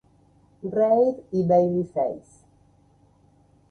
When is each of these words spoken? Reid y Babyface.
Reid 0.63 1.17
y 1.31 1.43
Babyface. 1.45 2.43